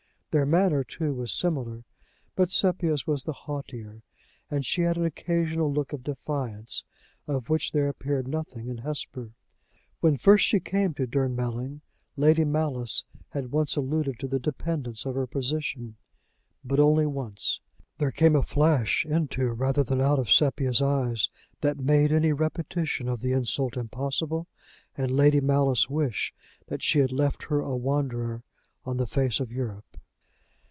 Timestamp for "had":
4.83-4.95, 13.31-13.51, 26.99-27.11